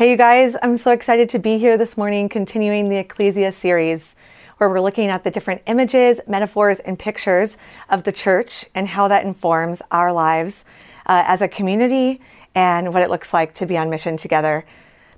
[0.00, 4.14] Hey, you guys, I'm so excited to be here this morning, continuing the Ecclesia series,
[4.56, 7.58] where we're looking at the different images, metaphors, and pictures
[7.90, 10.64] of the church and how that informs our lives
[11.04, 12.18] uh, as a community
[12.54, 14.64] and what it looks like to be on mission together.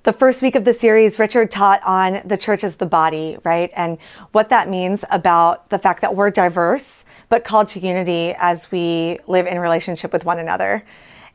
[0.03, 3.71] The first week of the series, Richard taught on the church as the body, right?
[3.77, 3.97] And
[4.33, 9.19] what that means about the fact that we're diverse, but called to unity as we
[9.27, 10.83] live in relationship with one another.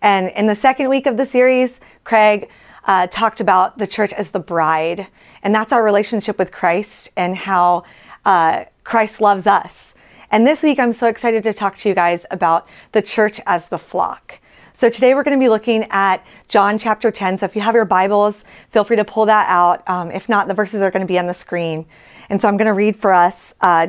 [0.03, 2.51] And in the second week of the series, Craig
[2.89, 5.07] uh, talked about the church as the bride,
[5.43, 7.85] and that's our relationship with Christ and how
[8.25, 9.95] uh, Christ loves us.
[10.31, 13.69] And this week, I'm so excited to talk to you guys about the church as
[13.69, 14.41] the flock.
[14.73, 17.39] So today we're going to be looking at John chapter 10.
[17.39, 19.89] So if you have your Bibles, feel free to pull that out.
[19.89, 21.85] Um, if not, the verses are going to be on the screen.
[22.31, 23.89] And so I'm going to read for us uh,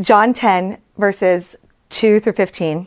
[0.00, 1.56] John 10, verses
[1.90, 2.86] 2 through 15.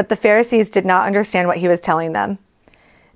[0.00, 2.38] but the Pharisees did not understand what he was telling them.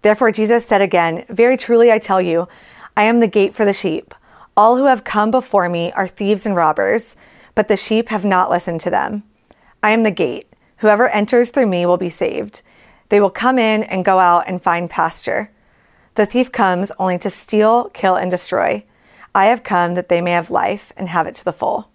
[0.03, 2.47] Therefore, Jesus said again, Very truly I tell you,
[2.95, 4.15] I am the gate for the sheep.
[4.55, 7.17] All who have come before me are thieves and robbers,
[7.55, 9.23] but the sheep have not listened to them.
[9.83, 10.53] I am the gate.
[10.81, 12.61] Whoever enters through me will be saved.
[13.09, 15.51] They will come in and go out and find pasture.
[16.17, 18.85] The thief comes only to steal, kill, and destroy.
[19.35, 21.89] I have come that they may have life and have it to the full.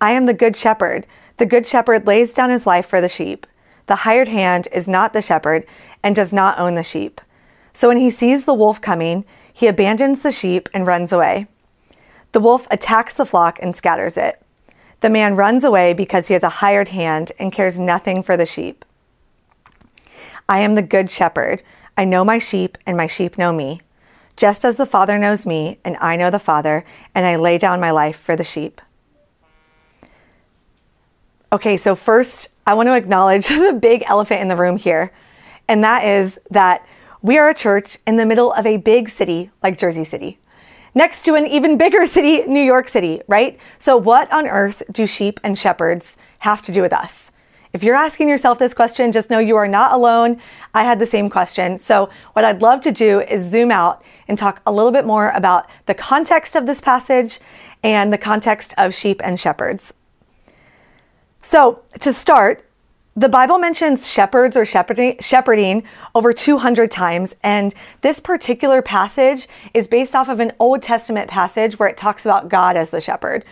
[0.00, 1.06] I am the good shepherd.
[1.36, 3.46] The good shepherd lays down his life for the sheep.
[3.86, 5.66] The hired hand is not the shepherd
[6.02, 7.20] and does not own the sheep.
[7.72, 11.46] So when he sees the wolf coming, he abandons the sheep and runs away.
[12.32, 14.42] The wolf attacks the flock and scatters it.
[15.00, 18.46] The man runs away because he has a hired hand and cares nothing for the
[18.46, 18.84] sheep.
[20.48, 21.62] I am the good shepherd.
[21.96, 23.80] I know my sheep, and my sheep know me.
[24.36, 26.84] Just as the Father knows me, and I know the Father,
[27.14, 28.80] and I lay down my life for the sheep.
[31.52, 35.12] Okay, so first, I want to acknowledge the big elephant in the room here,
[35.68, 36.84] and that is that
[37.22, 40.40] we are a church in the middle of a big city like Jersey City,
[40.92, 43.58] next to an even bigger city, New York City, right?
[43.78, 47.30] So, what on earth do sheep and shepherds have to do with us?
[47.72, 50.40] If you're asking yourself this question, just know you are not alone.
[50.74, 51.78] I had the same question.
[51.78, 55.30] So, what I'd love to do is zoom out and talk a little bit more
[55.30, 57.38] about the context of this passage
[57.84, 59.94] and the context of sheep and shepherds.
[61.48, 62.68] So, to start,
[63.14, 69.86] the Bible mentions shepherds or shepherding, shepherding, over 200 times, and this particular passage is
[69.86, 73.44] based off of an Old Testament passage where it talks about God as the shepherd.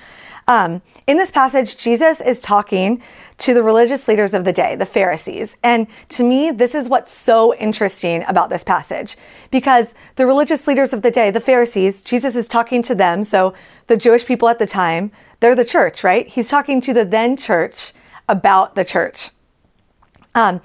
[0.47, 3.03] Um, in this passage, Jesus is talking
[3.39, 5.57] to the religious leaders of the day, the Pharisees.
[5.63, 9.17] And to me, this is what's so interesting about this passage
[9.51, 13.25] because the religious leaders of the day, the Pharisees, Jesus is talking to them.
[13.25, 13.55] So
[13.87, 15.11] the Jewish people at the time,
[15.41, 16.29] they're the church, right?
[16.29, 17.93] He's talking to the then church
[18.29, 19.31] about the church.
[20.35, 20.61] Um,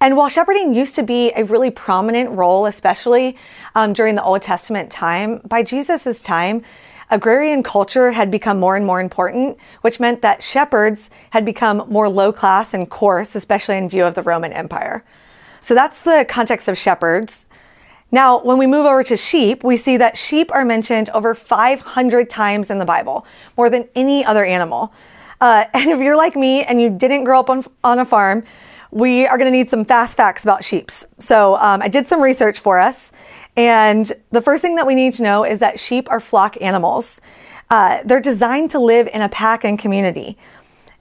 [0.00, 3.36] and while shepherding used to be a really prominent role, especially
[3.74, 6.62] um, during the Old Testament time, by Jesus' time,
[7.10, 12.08] agrarian culture had become more and more important, which meant that shepherds had become more
[12.08, 15.04] low class and coarse, especially in view of the Roman Empire.
[15.62, 17.46] So that's the context of shepherds.
[18.12, 22.30] Now, when we move over to sheep, we see that sheep are mentioned over 500
[22.30, 24.92] times in the Bible, more than any other animal.
[25.40, 28.44] Uh, and if you're like me and you didn't grow up on, on a farm,
[28.90, 30.90] we are going to need some fast facts about sheep.
[31.18, 33.12] So um, I did some research for us.
[33.56, 37.20] And the first thing that we need to know is that sheep are flock animals.
[37.70, 40.36] Uh, they're designed to live in a pack and community.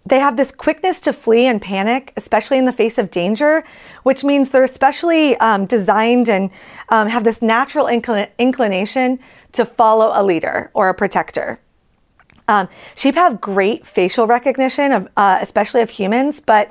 [0.08, 3.64] They have this quickness to flee and panic, especially in the face of danger,
[4.04, 6.52] which means they're especially um, designed and
[6.90, 9.20] um, have this natural inclin- inclination
[9.54, 11.60] to follow a leader or a protector.
[12.48, 16.70] Um, sheep have great facial recognition of, uh, especially of humans, but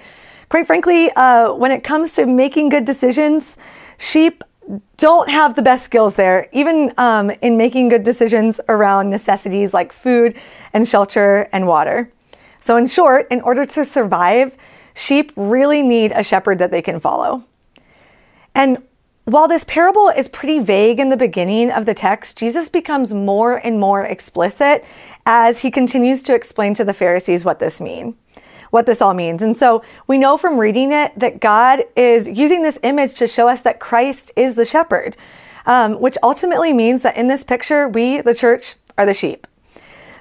[0.48, 3.56] quite frankly, uh, when it comes to making good decisions,
[3.98, 4.44] sheep
[4.96, 9.92] don't have the best skills there, even um, in making good decisions around necessities like
[9.92, 10.36] food
[10.72, 12.10] and shelter and water.
[12.60, 14.56] So, in short, in order to survive,
[14.94, 17.44] sheep really need a shepherd that they can follow.
[18.54, 18.82] And
[19.24, 23.56] while this parable is pretty vague in the beginning of the text, Jesus becomes more
[23.56, 24.84] and more explicit
[25.26, 28.14] as he continues to explain to the Pharisees what this means
[28.74, 29.40] what this all means.
[29.40, 33.48] And so we know from reading it that God is using this image to show
[33.48, 35.16] us that Christ is the shepherd.
[35.66, 39.46] um, which ultimately means that in this picture, we, the church, are the sheep.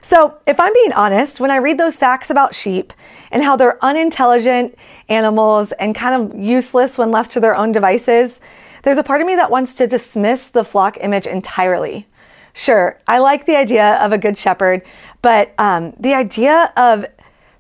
[0.01, 2.91] So, if I'm being honest, when I read those facts about sheep
[3.31, 4.75] and how they're unintelligent
[5.07, 8.41] animals and kind of useless when left to their own devices,
[8.83, 12.07] there's a part of me that wants to dismiss the flock image entirely.
[12.53, 14.81] Sure, I like the idea of a good shepherd,
[15.21, 17.05] but um, the idea of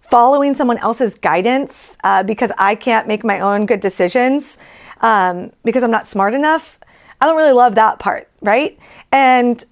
[0.09, 4.57] following someone else's guidance uh, because I can't make my own good decisions
[5.01, 6.79] um, because I'm not smart enough,
[7.19, 8.77] I don't really love that part, right?
[9.11, 9.63] And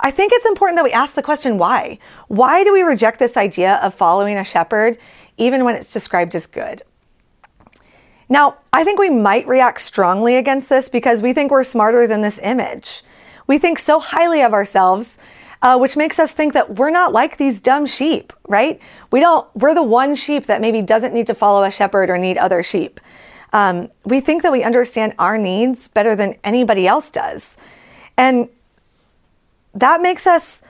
[0.00, 1.98] I think it's important that we ask the question why?
[2.28, 4.98] Why do we reject this idea of following a shepherd
[5.36, 6.82] even when it's described as good?
[8.28, 12.22] Now, I think we might react strongly against this because we think we're smarter than
[12.22, 13.02] this image.
[13.46, 15.18] We think so highly of ourselves,
[15.62, 18.80] uh, which makes us think that we're not like these dumb sheep, right?
[19.12, 22.18] We don't, we're the one sheep that maybe doesn't need to follow a shepherd or
[22.18, 23.00] need other sheep.
[23.52, 27.56] Um, we think that we understand our needs better than anybody else does.
[28.16, 28.48] And
[29.74, 30.62] that makes us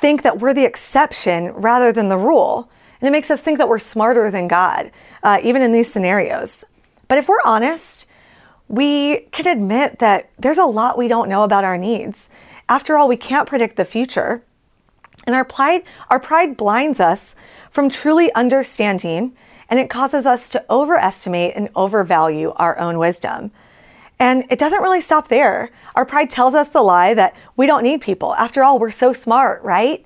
[0.00, 2.70] think that we're the exception rather than the rule.
[3.00, 4.92] And it makes us think that we're smarter than God,
[5.22, 6.64] uh, even in these scenarios.
[7.08, 8.06] But if we're honest,
[8.68, 12.28] we can admit that there's a lot we don't know about our needs.
[12.70, 14.42] After all, we can't predict the future.
[15.26, 17.34] And our pride, our pride blinds us
[17.70, 19.36] from truly understanding,
[19.68, 23.50] and it causes us to overestimate and overvalue our own wisdom.
[24.18, 25.70] And it doesn't really stop there.
[25.94, 28.34] Our pride tells us the lie that we don't need people.
[28.36, 30.04] After all, we're so smart, right?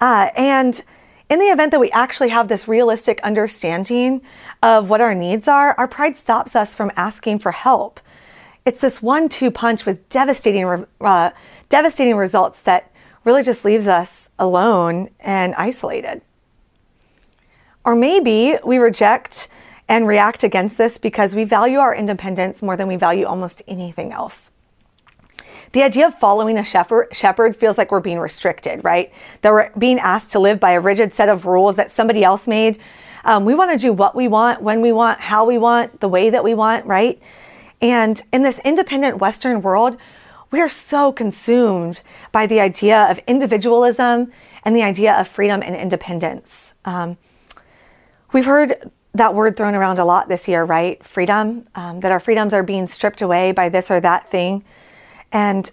[0.00, 0.82] Uh, and
[1.28, 4.22] in the event that we actually have this realistic understanding
[4.62, 8.00] of what our needs are, our pride stops us from asking for help.
[8.66, 11.30] It's this one-two punch with devastating, uh,
[11.74, 12.88] devastating results that
[13.24, 16.22] really just leaves us alone and isolated.
[17.84, 19.48] Or maybe we reject
[19.88, 24.12] and react against this because we value our independence more than we value almost anything
[24.12, 24.52] else.
[25.72, 29.12] The idea of following a shepherd, feels like we're being restricted, right?
[29.40, 32.46] That we're being asked to live by a rigid set of rules that somebody else
[32.46, 32.78] made.
[33.24, 36.08] Um, we want to do what we want, when we want, how we want, the
[36.08, 37.20] way that we want, right?
[37.80, 39.96] And in this independent Western world,
[40.54, 44.30] we are so consumed by the idea of individualism
[44.64, 46.74] and the idea of freedom and independence.
[46.84, 47.16] Um,
[48.32, 51.04] we've heard that word thrown around a lot this year, right?
[51.04, 54.62] Freedom, um, that our freedoms are being stripped away by this or that thing.
[55.32, 55.72] And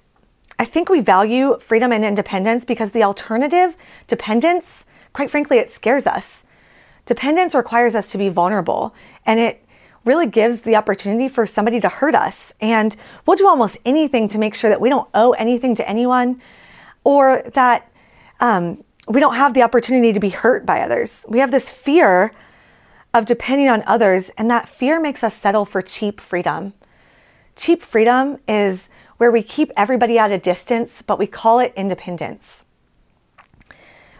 [0.57, 3.77] I think we value freedom and independence because the alternative,
[4.07, 6.43] dependence, quite frankly, it scares us.
[7.05, 8.95] Dependence requires us to be vulnerable
[9.27, 9.63] and it
[10.03, 12.53] really gives the opportunity for somebody to hurt us.
[12.59, 12.95] And
[13.25, 16.41] we'll do almost anything to make sure that we don't owe anything to anyone
[17.03, 17.91] or that
[18.39, 21.25] um, we don't have the opportunity to be hurt by others.
[21.27, 22.31] We have this fear
[23.13, 26.73] of depending on others, and that fear makes us settle for cheap freedom.
[27.55, 28.87] Cheap freedom is
[29.17, 32.63] where we keep everybody at a distance, but we call it independence.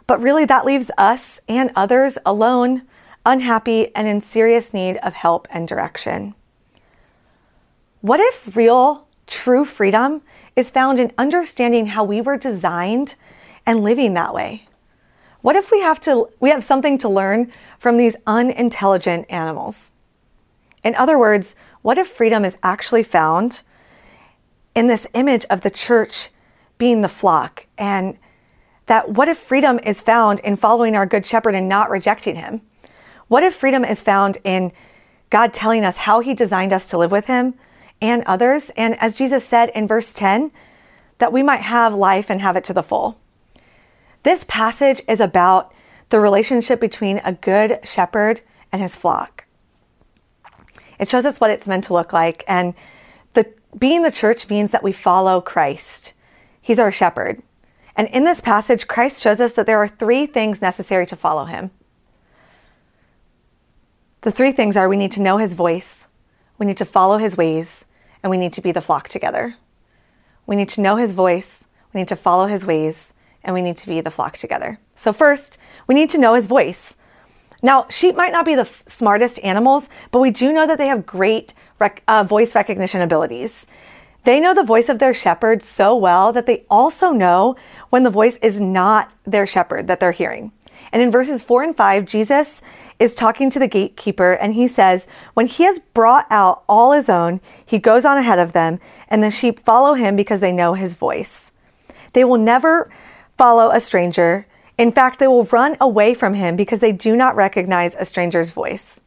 [0.08, 2.84] But really, that leaves us and others alone,
[3.26, 6.34] unhappy, and in serious need of help and direction.
[8.02, 10.22] What if real, true freedom
[10.56, 13.16] is found in understanding how we were designed
[13.66, 14.68] and living that way?
[15.42, 19.92] What if we have to we have something to learn from these unintelligent animals?
[20.84, 23.62] In other words, what if freedom is actually found
[24.76, 26.30] in this image of the church
[26.78, 28.18] being the flock and
[28.88, 32.62] that what if freedom is found in following our good shepherd and not rejecting him?
[33.32, 34.74] What if freedom is found in
[35.30, 37.54] God telling us how he designed us to live with him
[38.02, 38.72] and others?
[38.76, 40.52] And as Jesus said in verse 10,
[41.20, 43.18] that we might have life and have it to the full.
[44.24, 45.74] This passage is about
[46.10, 49.46] the relationship between a good shepherd and his flock.
[51.00, 52.44] It shows us what it's meant to look like.
[52.50, 52.74] And
[53.32, 56.12] the, being the church means that we follow Christ.
[56.62, 57.42] He's our shepherd.
[57.96, 61.46] And in this passage, Christ shows us that there are three things necessary to follow
[61.46, 61.72] him.
[64.22, 66.06] The three things are we need to know his voice,
[66.60, 67.86] we need to follow his ways,
[68.22, 69.56] and we need to be the flock together.
[70.46, 73.14] We need to know his voice, we need to follow his ways,
[73.44, 74.80] and we need to be the flock together.
[74.96, 76.98] So, first, we need to know his voice.
[77.64, 80.88] Now, sheep might not be the f- smartest animals, but we do know that they
[80.88, 83.66] have great rec- uh, voice recognition abilities.
[84.24, 87.56] They know the voice of their shepherd so well that they also know
[87.90, 90.52] when the voice is not their shepherd that they're hearing.
[90.92, 92.62] And in verses four and five, Jesus
[93.00, 97.10] is talking to the gatekeeper and he says, When he has brought out all his
[97.10, 100.74] own, he goes on ahead of them, and the sheep follow him because they know
[100.74, 101.52] his voice.
[102.14, 102.92] They will never
[103.38, 104.46] follow a stranger.
[104.78, 108.52] In fact, they will run away from him because they do not recognize a stranger's
[108.52, 109.02] voice.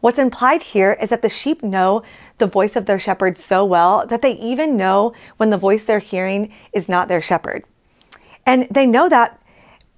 [0.00, 2.02] What's implied here is that the sheep know
[2.38, 6.00] the voice of their shepherd so well that they even know when the voice they're
[6.00, 7.64] hearing is not their shepherd.
[8.44, 9.40] And they know that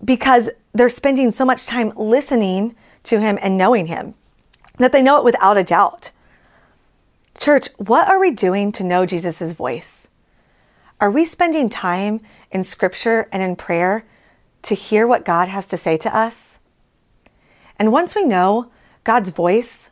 [0.04, 4.14] because they're spending so much time listening to him and knowing him
[4.78, 6.10] that they know it without a doubt.
[7.38, 10.08] Church, what are we doing to know Jesus' voice?
[11.00, 14.04] Are we spending time in scripture and in prayer
[14.62, 16.58] to hear what God has to say to us?
[17.78, 18.70] And once we know
[19.04, 19.90] God's voice,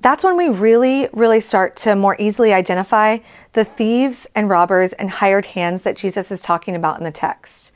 [0.00, 3.18] that's when we really, really start to more easily identify
[3.52, 7.72] the thieves and robbers and hired hands that Jesus is talking about in the text.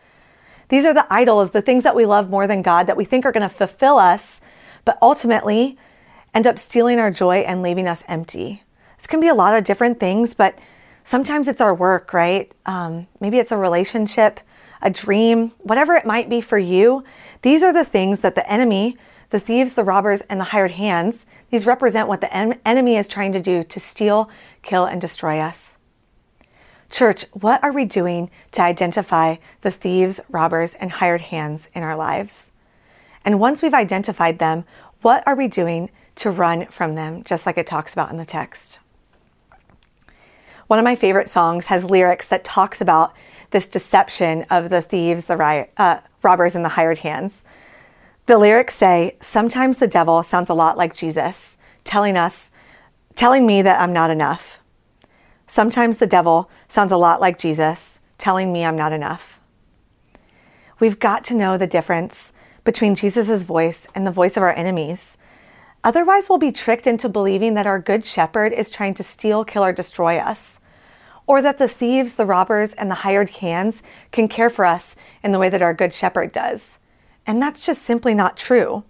[0.73, 3.27] These are the idols, the things that we love more than God that we think
[3.27, 4.41] are going to fulfill us,
[4.87, 5.77] but ultimately
[6.33, 8.63] end up stealing our joy and leaving us empty.
[8.97, 10.59] This can be a lot of different things, but
[11.05, 12.51] sometimes it's our work, right?
[12.65, 14.41] Um, maybe it's a relationship,
[14.81, 17.05] a dream, whatever it might be for you.
[17.43, 18.97] These are the things that the enemy,
[19.29, 23.09] the thieves, the robbers, and the hired hands, these represent what the en- enemy is
[23.09, 24.31] trying to do to steal,
[24.63, 25.77] kill, and destroy us.
[26.93, 31.97] Church, what are we doing to identify the thieves, robbers, and hired hands in our
[31.97, 32.51] lives?
[33.25, 34.65] And once we've identified them,
[35.01, 38.27] what are we doing to run from them, just like it talks about in the
[38.27, 38.79] text?
[40.67, 43.15] One of my favorite songs has lyrics that talks about
[43.53, 47.43] this deception of the thieves, the riot, uh, robbers, and the hired hands.
[48.27, 52.51] The lyrics say, Sometimes the devil sounds a lot like Jesus, telling us,
[53.17, 54.59] telling me that I'm not enough.
[55.53, 59.39] Sometimes the devil sounds a lot like Jesus, telling me I'm not enough.
[60.81, 62.33] We've got to know the difference
[62.65, 65.19] between Jesus' voice and the voice of our enemies.
[65.85, 69.63] Otherwise, we'll be tricked into believing that our good shepherd is trying to steal, kill,
[69.63, 70.59] or destroy us,
[71.27, 75.33] or that the thieves, the robbers, and the hired hands can care for us in
[75.33, 76.79] the way that our good shepherd does.
[77.27, 78.85] And that's just simply not true.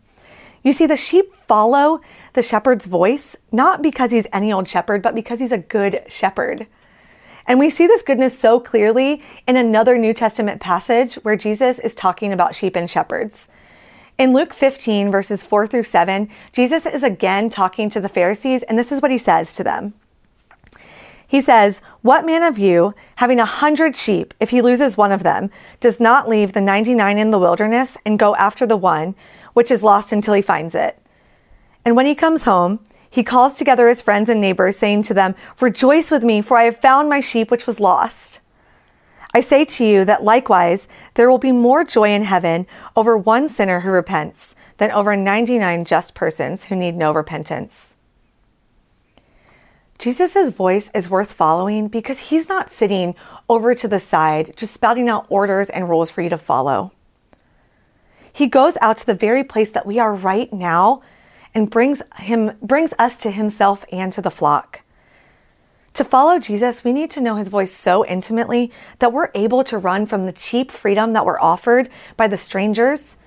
[0.62, 2.00] You see, the sheep follow
[2.34, 6.66] the shepherd's voice, not because he's any old shepherd, but because he's a good shepherd.
[7.46, 11.94] And we see this goodness so clearly in another New Testament passage where Jesus is
[11.94, 13.48] talking about sheep and shepherds.
[14.18, 18.78] In Luke 15, verses 4 through 7, Jesus is again talking to the Pharisees, and
[18.78, 19.94] this is what he says to them.
[21.26, 25.22] He says, What man of you, having a hundred sheep, if he loses one of
[25.22, 29.14] them, does not leave the 99 in the wilderness and go after the one
[29.54, 31.01] which is lost until he finds it?
[31.84, 35.34] And when he comes home, he calls together his friends and neighbors, saying to them,
[35.60, 38.40] Rejoice with me, for I have found my sheep which was lost.
[39.34, 43.48] I say to you that likewise there will be more joy in heaven over one
[43.48, 47.96] sinner who repents than over 99 just persons who need no repentance.
[49.98, 53.14] Jesus' voice is worth following because he's not sitting
[53.48, 56.92] over to the side just spouting out orders and rules for you to follow.
[58.32, 61.02] He goes out to the very place that we are right now
[61.54, 64.80] and brings him brings us to himself and to the flock.
[65.94, 69.76] To follow Jesus, we need to know his voice so intimately that we're able to
[69.76, 73.18] run from the cheap freedom that we're offered by the strangers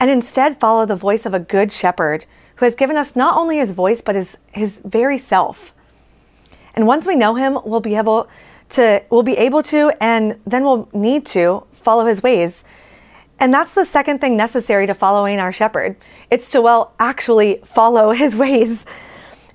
[0.00, 2.26] and instead follow the voice of a good shepherd
[2.56, 5.72] who has given us not only his voice but his his very self.
[6.74, 8.28] And once we know him, we'll be able
[8.70, 12.64] to we'll be able to and then we'll need to follow his ways
[13.38, 15.96] and that's the second thing necessary to following our shepherd.
[16.30, 18.86] It's to, well, actually follow his ways.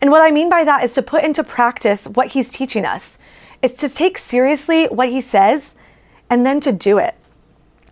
[0.01, 3.17] And what I mean by that is to put into practice what he's teaching us.
[3.61, 5.75] It's to take seriously what he says
[6.29, 7.15] and then to do it.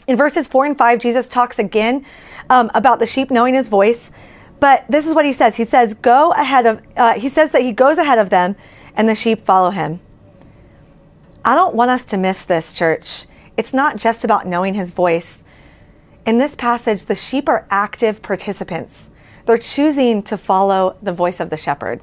[0.07, 2.05] In verses four and five, Jesus talks again
[2.49, 4.11] um, about the sheep knowing his voice.
[4.59, 5.57] But this is what he says.
[5.57, 8.55] He says, go ahead of, uh, he says that he goes ahead of them
[8.95, 9.99] and the sheep follow him.
[11.45, 13.25] I don't want us to miss this, church.
[13.55, 15.43] It's not just about knowing his voice.
[16.25, 19.09] In this passage, the sheep are active participants.
[19.45, 22.01] They're choosing to follow the voice of the shepherd.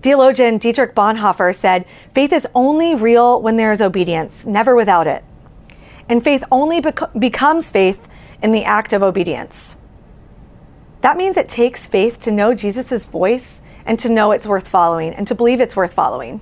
[0.00, 1.84] Theologian Dietrich Bonhoeffer said,
[2.14, 5.24] Faith is only real when there is obedience, never without it.
[6.08, 8.06] And faith only bec- becomes faith
[8.40, 9.76] in the act of obedience.
[11.00, 15.14] That means it takes faith to know Jesus' voice and to know it's worth following
[15.14, 16.40] and to believe it's worth following.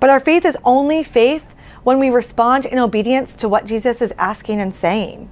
[0.00, 1.44] But our faith is only faith
[1.84, 5.30] when we respond in obedience to what Jesus is asking and saying.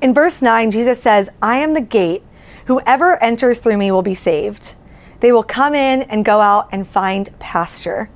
[0.00, 2.22] In verse 9, Jesus says, I am the gate.
[2.66, 4.74] Whoever enters through me will be saved.
[5.20, 8.10] They will come in and go out and find pasture.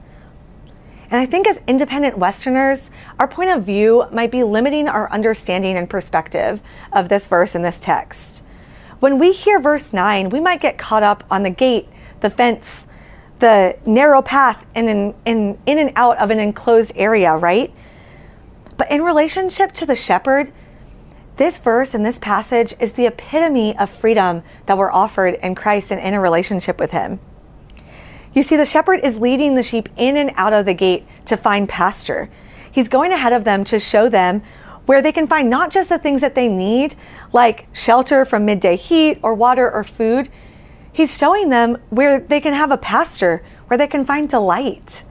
[1.11, 5.77] And I think as independent Westerners, our point of view might be limiting our understanding
[5.77, 6.61] and perspective
[6.93, 8.43] of this verse in this text.
[9.01, 11.89] When we hear verse 9, we might get caught up on the gate,
[12.21, 12.87] the fence,
[13.41, 17.73] the narrow path in, in, in, in and out of an enclosed area, right?
[18.77, 20.53] But in relationship to the shepherd,
[21.40, 25.90] this verse and this passage is the epitome of freedom that we're offered in Christ
[25.90, 27.18] and in a relationship with Him.
[28.35, 31.38] You see, the shepherd is leading the sheep in and out of the gate to
[31.38, 32.28] find pasture.
[32.70, 34.42] He's going ahead of them to show them
[34.85, 36.94] where they can find not just the things that they need,
[37.32, 40.28] like shelter from midday heat or water or food.
[40.92, 45.04] He's showing them where they can have a pasture, where they can find delight.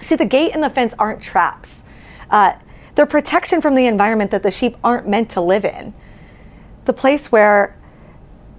[0.00, 1.82] See, the gate and the fence aren't traps.
[2.30, 2.54] Uh,
[2.94, 5.94] they're protection from the environment that the sheep aren't meant to live in.
[6.84, 7.76] The place where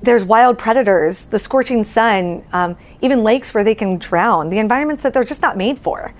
[0.01, 5.01] there's wild predators, the scorching sun, um, even lakes where they can drown, the environments
[5.03, 6.13] that they're just not made for.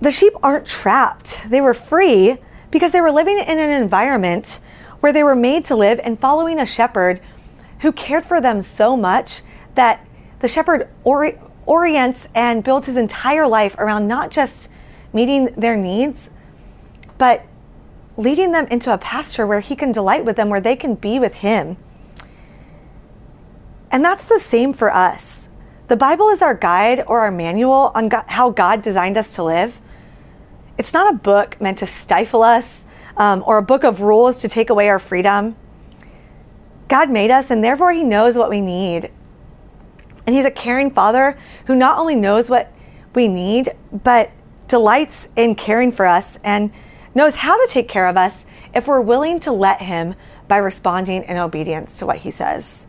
[0.00, 1.40] The sheep aren't trapped.
[1.48, 2.38] They were free
[2.70, 4.60] because they were living in an environment
[5.00, 7.20] where they were made to live and following a shepherd
[7.80, 9.42] who cared for them so much
[9.74, 10.06] that
[10.40, 14.68] the shepherd ori- orients and builds his entire life around not just
[15.12, 16.30] meeting their needs,
[17.18, 17.44] but
[18.16, 21.18] leading them into a pasture where he can delight with them, where they can be
[21.18, 21.76] with him.
[23.90, 25.48] And that's the same for us.
[25.88, 29.80] The Bible is our guide or our manual on how God designed us to live.
[30.78, 34.48] It's not a book meant to stifle us um, or a book of rules to
[34.48, 35.56] take away our freedom.
[36.88, 39.10] God made us, and therefore He knows what we need.
[40.26, 42.72] And He's a caring Father who not only knows what
[43.14, 44.30] we need, but
[44.72, 46.72] delights in caring for us and
[47.14, 50.14] knows how to take care of us if we're willing to let Him
[50.48, 52.86] by responding in obedience to what He says.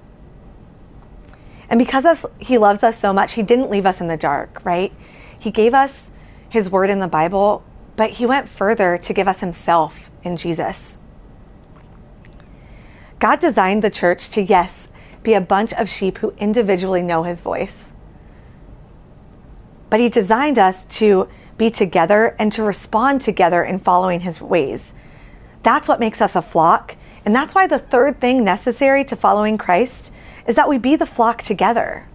[1.70, 4.62] And because us, He loves us so much, He didn't leave us in the dark,
[4.63, 4.94] right?
[5.38, 6.10] He gave us
[6.48, 7.66] His word in the Bible,
[7.98, 10.98] but He went further to give us Himself in Jesus.
[13.20, 14.88] God designed the church to, yes,
[15.22, 17.92] be a bunch of sheep who individually know His voice.
[19.90, 24.93] But He designed us to be together and to respond together in following his ways.
[25.62, 26.95] That's what makes us a flock.
[27.25, 30.12] And that's why the third thing necessary to following Christ
[30.48, 32.07] is that we be the flock together.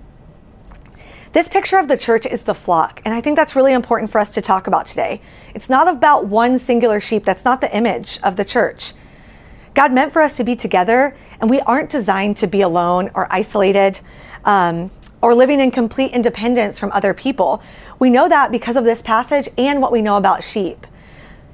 [1.33, 4.19] This picture of the church is the flock, and I think that's really important for
[4.19, 5.21] us to talk about today.
[5.55, 8.95] It's not about one singular sheep, that's not the image of the church.
[9.75, 13.31] God meant for us to be together, and we aren't designed to be alone or
[13.31, 14.01] isolated.
[14.45, 17.63] Um, or living in complete independence from other people.
[17.99, 20.87] We know that because of this passage and what we know about sheep.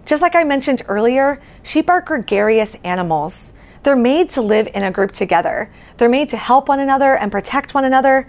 [0.05, 3.53] Just like I mentioned earlier, sheep are gregarious animals.
[3.83, 5.71] They're made to live in a group together.
[5.97, 8.29] They're made to help one another and protect one another.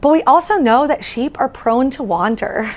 [0.00, 2.74] But we also know that sheep are prone to wander.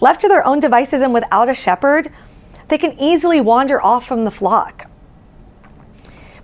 [0.00, 2.12] Left to their own devices and without a shepherd,
[2.68, 4.86] they can easily wander off from the flock.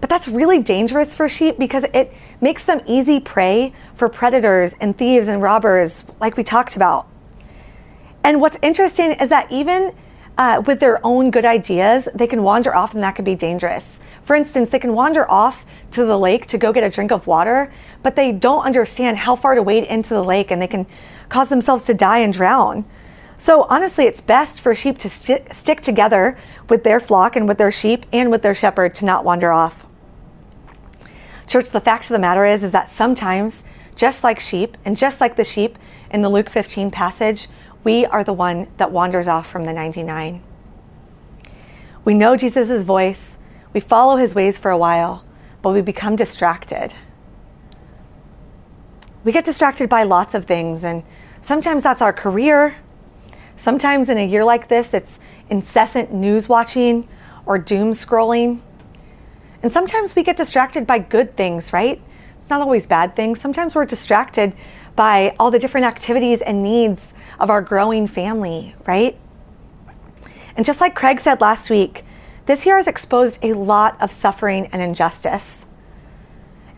[0.00, 2.12] But that's really dangerous for sheep because it
[2.44, 7.08] makes them easy prey for predators and thieves and robbers, like we talked about.
[8.22, 9.94] And what's interesting is that even
[10.36, 13.98] uh, with their own good ideas, they can wander off and that could be dangerous.
[14.22, 17.26] For instance, they can wander off to the lake to go get a drink of
[17.26, 20.86] water, but they don't understand how far to wade into the lake and they can
[21.30, 22.84] cause themselves to die and drown.
[23.38, 27.56] So, honestly, it's best for sheep to st- stick together with their flock and with
[27.56, 29.83] their sheep and with their shepherd to not wander off.
[31.46, 33.62] Church, the fact of the matter is, is that sometimes,
[33.94, 35.78] just like sheep, and just like the sheep
[36.10, 37.48] in the Luke 15 passage,
[37.84, 40.42] we are the one that wanders off from the 99.
[42.04, 43.36] We know Jesus' voice,
[43.72, 45.24] we follow his ways for a while,
[45.60, 46.94] but we become distracted.
[49.24, 51.02] We get distracted by lots of things, and
[51.42, 52.76] sometimes that's our career.
[53.56, 57.08] Sometimes in a year like this, it's incessant news watching
[57.46, 58.60] or doom scrolling.
[59.64, 61.98] And sometimes we get distracted by good things, right?
[62.38, 63.40] It's not always bad things.
[63.40, 64.52] Sometimes we're distracted
[64.94, 69.18] by all the different activities and needs of our growing family, right?
[70.54, 72.04] And just like Craig said last week,
[72.44, 75.64] this year has exposed a lot of suffering and injustice.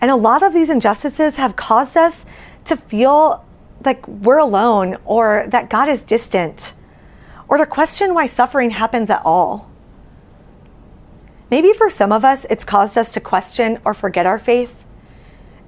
[0.01, 2.25] And a lot of these injustices have caused us
[2.67, 3.45] to feel
[3.85, 6.73] like we're alone or that God is distant
[7.49, 9.69] or to question why suffering happens at all.
[11.51, 14.85] Maybe for some of us, it's caused us to question or forget our faith.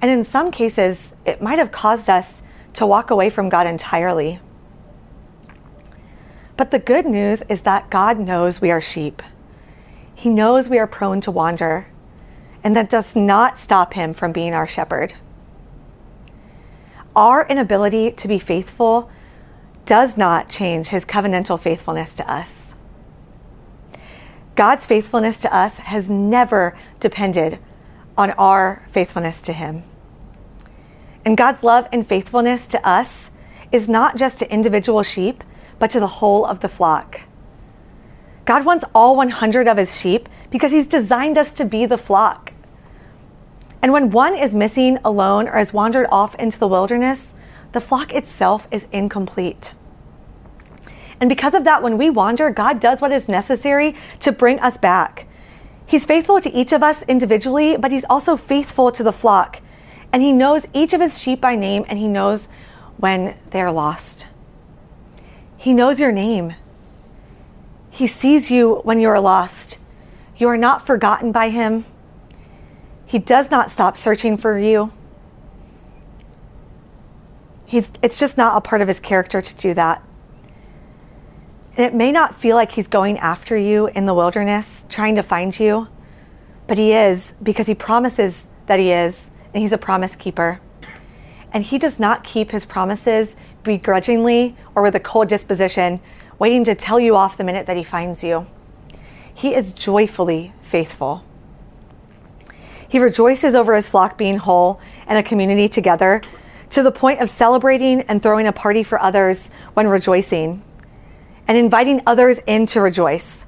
[0.01, 2.41] And in some cases, it might have caused us
[2.73, 4.39] to walk away from God entirely.
[6.57, 9.21] But the good news is that God knows we are sheep.
[10.13, 11.87] He knows we are prone to wander,
[12.61, 15.13] and that does not stop him from being our shepherd.
[17.15, 19.09] Our inability to be faithful
[19.85, 22.68] does not change his covenantal faithfulness to us.
[24.59, 27.59] God's faithfulness to us has never depended
[28.17, 29.83] on our faithfulness to Him.
[31.23, 33.31] And God's love and faithfulness to us
[33.71, 35.45] is not just to individual sheep,
[35.79, 37.21] but to the whole of the flock.
[38.43, 42.51] God wants all 100 of His sheep because He's designed us to be the flock.
[43.81, 47.33] And when one is missing alone or has wandered off into the wilderness,
[47.71, 49.71] the flock itself is incomplete.
[51.19, 54.77] And because of that, when we wander, God does what is necessary to bring us
[54.77, 55.27] back.
[55.85, 59.61] He's faithful to each of us individually, but He's also faithful to the flock.
[60.13, 62.47] And He knows each of His sheep by name, and He knows
[62.97, 64.27] when they're lost.
[65.57, 66.55] He knows your name.
[67.89, 69.77] He sees you when you are lost.
[70.37, 71.85] You are not forgotten by Him.
[73.05, 74.93] He does not stop searching for you.
[77.65, 80.03] He's, it's just not a part of His character to do that.
[81.79, 85.23] And it may not feel like He's going after you in the wilderness, trying to
[85.23, 85.87] find you,
[86.67, 90.59] but He is because He promises that He is, and He's a promise keeper.
[91.53, 96.01] And He does not keep His promises begrudgingly or with a cold disposition
[96.37, 98.45] waiting to tell you off the minute that he finds you.
[99.33, 101.23] He is joyfully faithful.
[102.89, 106.21] He rejoices over his flock being whole and a community together
[106.71, 110.61] to the point of celebrating and throwing a party for others when rejoicing
[111.49, 113.47] and inviting others in to rejoice.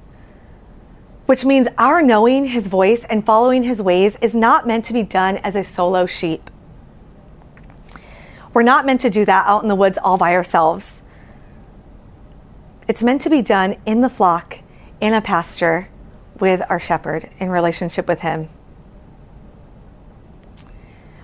[1.26, 5.04] Which means our knowing his voice and following his ways is not meant to be
[5.04, 6.50] done as a solo sheep.
[8.52, 11.02] We're not meant to do that out in the woods all by ourselves.
[12.88, 14.58] It's meant to be done in the flock,
[15.00, 15.88] in a pasture,
[16.40, 18.48] with our shepherd, in relationship with him.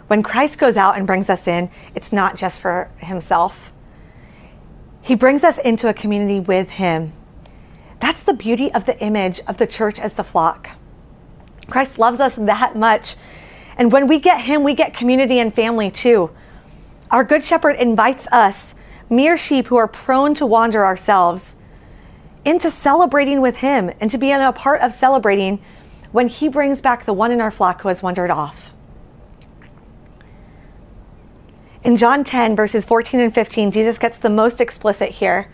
[0.06, 3.72] When Christ goes out and brings us in, it's not just for himself.
[5.08, 7.14] He brings us into a community with him.
[7.98, 10.72] That's the beauty of the image of the church as the flock.
[11.70, 13.16] Christ loves us that much.
[13.78, 16.28] And when we get him, we get community and family too.
[17.10, 18.74] Our good shepherd invites us
[19.08, 21.56] mere sheep who are prone to wander ourselves,
[22.44, 25.58] into celebrating with Him and to be a part of celebrating
[26.12, 28.74] when He brings back the one in our flock who has wandered off.
[31.84, 35.50] In John 10, verses 14 and 15, Jesus gets the most explicit here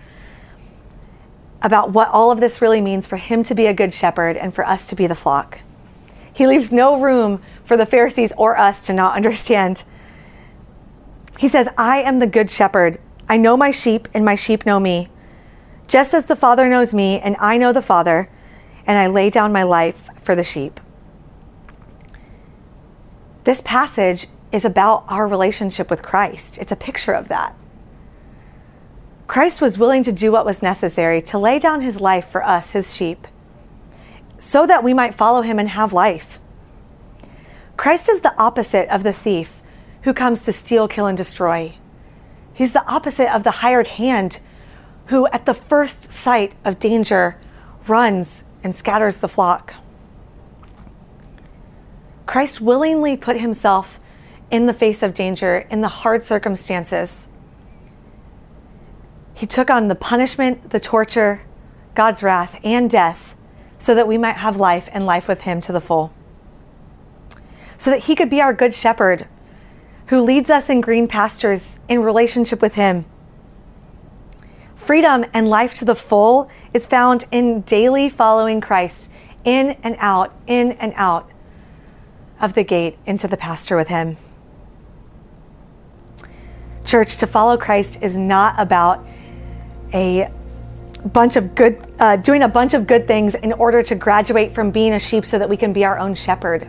[1.61, 4.55] about what all of this really means for Him to be a good shepherd and
[4.55, 5.61] for us to be the flock.
[6.33, 9.85] He leaves no room for the Pharisees or us to not understand.
[11.39, 13.01] He says, I am the good shepherd.
[13.29, 15.09] I know my sheep, and my sheep know me.
[15.89, 18.29] Just as the Father knows me, and I know the Father,
[18.87, 20.81] and I lay down my life for the sheep.
[23.45, 26.59] This passage is about our relationship with Christ.
[26.59, 27.57] It's a picture of that.
[29.27, 32.71] Christ was willing to do what was necessary to lay down his life for us,
[32.71, 33.27] his sheep,
[34.39, 36.39] so that we might follow him and have life.
[37.77, 39.61] Christ is the opposite of the thief
[40.03, 41.77] who comes to steal, kill, and destroy.
[42.53, 44.39] He's the opposite of the hired hand
[45.07, 47.41] who, at the first sight of danger,
[47.89, 49.75] runs and scatters the flock.
[52.27, 53.99] Christ willingly put himself
[54.51, 57.29] in the face of danger, in the hard circumstances.
[59.35, 61.43] He took on the punishment, the torture,
[61.95, 63.35] God's wrath, and death
[63.79, 66.13] so that we might have life and life with him to the full.
[67.77, 69.27] So that he could be our good shepherd
[70.07, 73.07] who leads us in green pastures in relationship with Him.
[74.77, 79.09] Freedom and life to the full is found in daily following Christ
[79.45, 81.31] in and out, in and out
[82.41, 84.17] of the gate into the pasture with Him.
[86.85, 89.05] Church, to follow Christ is not about
[89.93, 90.31] a
[91.05, 94.71] bunch of good, uh, doing a bunch of good things in order to graduate from
[94.71, 96.69] being a sheep so that we can be our own shepherd.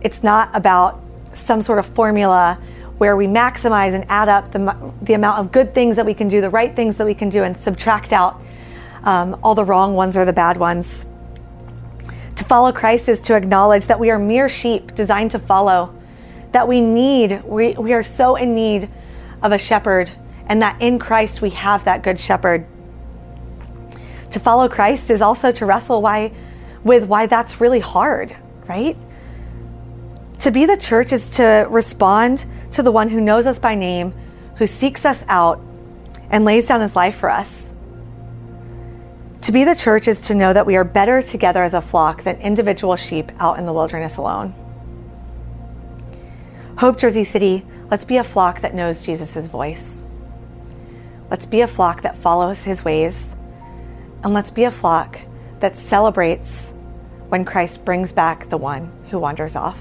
[0.00, 2.58] It's not about some sort of formula
[2.98, 6.28] where we maximize and add up the, the amount of good things that we can
[6.28, 8.40] do, the right things that we can do, and subtract out
[9.02, 11.04] um, all the wrong ones or the bad ones.
[12.36, 15.94] To follow Christ is to acknowledge that we are mere sheep designed to follow,
[16.54, 18.88] that we need, we, we are so in need
[19.42, 20.12] of a shepherd,
[20.46, 22.64] and that in Christ we have that good shepherd.
[24.30, 26.32] To follow Christ is also to wrestle why,
[26.84, 28.36] with why that's really hard,
[28.68, 28.96] right?
[30.40, 34.14] To be the church is to respond to the one who knows us by name,
[34.56, 35.60] who seeks us out,
[36.30, 37.72] and lays down his life for us.
[39.42, 42.22] To be the church is to know that we are better together as a flock
[42.22, 44.54] than individual sheep out in the wilderness alone.
[46.76, 50.02] Hope Jersey City, let's be a flock that knows Jesus' voice.
[51.30, 53.36] Let's be a flock that follows his ways.
[54.24, 55.20] And let's be a flock
[55.60, 56.72] that celebrates
[57.28, 59.78] when Christ brings back the one who wanders off.